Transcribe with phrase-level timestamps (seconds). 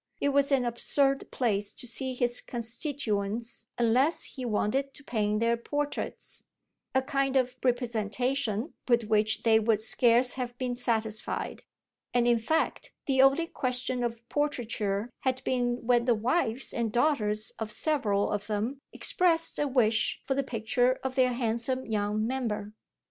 [0.19, 5.57] It was an absurd place to see his constituents unless he wanted to paint their
[5.57, 6.43] portraits,
[6.95, 11.61] a kind of "representation" with which they would scarce have been satisfied;
[12.15, 17.51] and in fact the only question of portraiture had been when the wives and daughters
[17.59, 22.73] of several of them expressed a wish for the picture of their handsome young member.